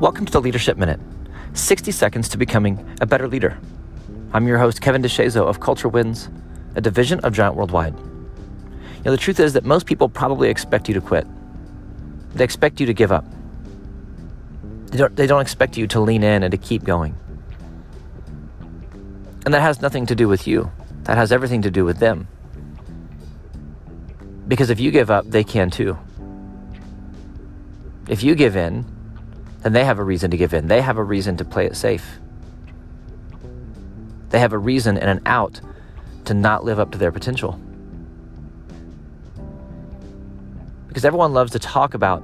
Welcome 0.00 0.26
to 0.26 0.32
the 0.32 0.40
Leadership 0.40 0.76
Minute 0.76 0.98
60 1.52 1.92
seconds 1.92 2.28
to 2.30 2.36
becoming 2.36 2.84
a 3.00 3.06
better 3.06 3.28
leader. 3.28 3.56
I'm 4.32 4.48
your 4.48 4.58
host, 4.58 4.80
Kevin 4.80 5.02
DeShazo 5.02 5.46
of 5.46 5.60
Culture 5.60 5.88
Wins, 5.88 6.28
a 6.74 6.80
division 6.80 7.20
of 7.20 7.32
Giant 7.32 7.54
Worldwide. 7.54 7.96
You 7.96 9.04
know, 9.04 9.12
the 9.12 9.16
truth 9.16 9.38
is 9.38 9.52
that 9.52 9.64
most 9.64 9.86
people 9.86 10.08
probably 10.08 10.48
expect 10.48 10.88
you 10.88 10.94
to 10.94 11.00
quit, 11.00 11.28
they 12.34 12.42
expect 12.42 12.80
you 12.80 12.86
to 12.86 12.92
give 12.92 13.12
up. 13.12 13.24
They 14.86 14.98
don't, 14.98 15.14
they 15.14 15.28
don't 15.28 15.40
expect 15.40 15.76
you 15.76 15.86
to 15.86 16.00
lean 16.00 16.24
in 16.24 16.42
and 16.42 16.50
to 16.50 16.58
keep 16.58 16.82
going. 16.82 17.14
And 19.44 19.54
that 19.54 19.62
has 19.62 19.80
nothing 19.80 20.06
to 20.06 20.16
do 20.16 20.26
with 20.26 20.48
you, 20.48 20.72
that 21.04 21.16
has 21.16 21.30
everything 21.30 21.62
to 21.62 21.70
do 21.70 21.84
with 21.84 21.98
them. 21.98 22.26
Because 24.48 24.70
if 24.70 24.80
you 24.80 24.90
give 24.90 25.10
up, 25.10 25.30
they 25.30 25.44
can 25.44 25.70
too. 25.70 25.96
If 28.08 28.24
you 28.24 28.34
give 28.34 28.56
in, 28.56 28.84
then 29.64 29.72
they 29.72 29.84
have 29.84 29.98
a 29.98 30.04
reason 30.04 30.30
to 30.30 30.36
give 30.36 30.52
in. 30.52 30.68
They 30.68 30.82
have 30.82 30.98
a 30.98 31.02
reason 31.02 31.38
to 31.38 31.44
play 31.44 31.64
it 31.64 31.74
safe. 31.74 32.18
They 34.28 34.38
have 34.38 34.52
a 34.52 34.58
reason 34.58 34.98
and 34.98 35.08
an 35.08 35.22
out 35.24 35.58
to 36.26 36.34
not 36.34 36.64
live 36.64 36.78
up 36.78 36.90
to 36.92 36.98
their 36.98 37.10
potential. 37.10 37.58
Because 40.86 41.06
everyone 41.06 41.32
loves 41.32 41.52
to 41.52 41.58
talk 41.58 41.94
about 41.94 42.22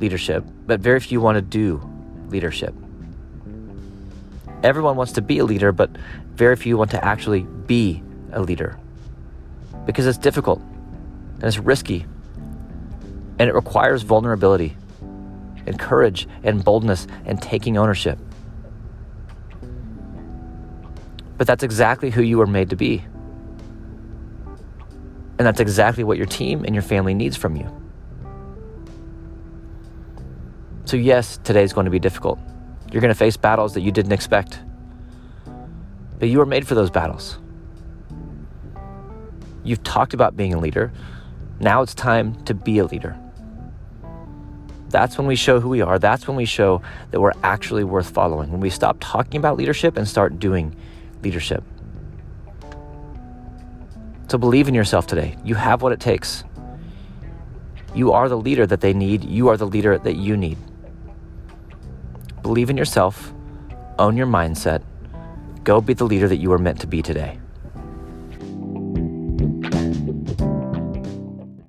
leadership, 0.00 0.44
but 0.66 0.80
very 0.80 0.98
few 0.98 1.20
want 1.20 1.36
to 1.36 1.42
do 1.42 1.80
leadership. 2.30 2.74
Everyone 4.64 4.96
wants 4.96 5.12
to 5.12 5.22
be 5.22 5.38
a 5.38 5.44
leader, 5.44 5.70
but 5.70 5.88
very 6.34 6.56
few 6.56 6.76
want 6.76 6.90
to 6.90 7.04
actually 7.04 7.42
be 7.42 8.02
a 8.32 8.42
leader. 8.42 8.76
Because 9.86 10.04
it's 10.06 10.18
difficult 10.18 10.60
and 10.60 11.44
it's 11.44 11.58
risky 11.58 12.06
and 13.38 13.48
it 13.48 13.54
requires 13.54 14.02
vulnerability 14.02 14.76
and 15.66 15.78
courage 15.78 16.28
and 16.42 16.64
boldness 16.64 17.06
and 17.24 17.40
taking 17.40 17.76
ownership. 17.76 18.18
But 21.38 21.46
that's 21.46 21.62
exactly 21.62 22.10
who 22.10 22.22
you 22.22 22.38
were 22.38 22.46
made 22.46 22.70
to 22.70 22.76
be. 22.76 23.04
And 25.38 25.46
that's 25.46 25.60
exactly 25.60 26.04
what 26.04 26.16
your 26.16 26.26
team 26.26 26.64
and 26.64 26.74
your 26.74 26.82
family 26.82 27.14
needs 27.14 27.36
from 27.36 27.56
you. 27.56 27.68
So, 30.84 30.96
yes, 30.96 31.38
today 31.42 31.62
is 31.62 31.72
going 31.72 31.86
to 31.86 31.90
be 31.90 31.98
difficult. 31.98 32.38
You're 32.92 33.00
going 33.00 33.12
to 33.12 33.18
face 33.18 33.36
battles 33.36 33.74
that 33.74 33.80
you 33.80 33.90
didn't 33.90 34.12
expect. 34.12 34.60
But 36.18 36.28
you 36.28 36.40
are 36.40 36.46
made 36.46 36.68
for 36.68 36.74
those 36.74 36.90
battles. 36.90 37.38
You've 39.64 39.82
talked 39.82 40.12
about 40.12 40.36
being 40.36 40.54
a 40.54 40.58
leader. 40.58 40.92
Now 41.60 41.82
it's 41.82 41.94
time 41.94 42.44
to 42.44 42.54
be 42.54 42.78
a 42.78 42.84
leader. 42.84 43.18
That's 44.92 45.16
when 45.18 45.26
we 45.26 45.36
show 45.36 45.58
who 45.58 45.70
we 45.70 45.80
are. 45.80 45.98
That's 45.98 46.28
when 46.28 46.36
we 46.36 46.44
show 46.44 46.82
that 47.10 47.20
we're 47.20 47.32
actually 47.42 47.82
worth 47.82 48.10
following. 48.10 48.52
When 48.52 48.60
we 48.60 48.70
stop 48.70 48.98
talking 49.00 49.38
about 49.38 49.56
leadership 49.56 49.96
and 49.96 50.06
start 50.06 50.38
doing 50.38 50.76
leadership. 51.22 51.64
So 54.28 54.38
believe 54.38 54.68
in 54.68 54.74
yourself 54.74 55.06
today. 55.06 55.36
You 55.44 55.54
have 55.54 55.82
what 55.82 55.92
it 55.92 56.00
takes. 56.00 56.44
You 57.94 58.12
are 58.12 58.28
the 58.28 58.36
leader 58.36 58.66
that 58.66 58.80
they 58.80 58.92
need. 58.92 59.24
You 59.24 59.48
are 59.48 59.56
the 59.56 59.66
leader 59.66 59.98
that 59.98 60.14
you 60.14 60.36
need. 60.36 60.58
Believe 62.42 62.70
in 62.70 62.76
yourself. 62.76 63.32
Own 63.98 64.16
your 64.16 64.26
mindset. 64.26 64.82
Go 65.64 65.80
be 65.80 65.94
the 65.94 66.04
leader 66.04 66.28
that 66.28 66.36
you 66.36 66.52
are 66.52 66.58
meant 66.58 66.80
to 66.80 66.86
be 66.86 67.02
today. 67.02 67.38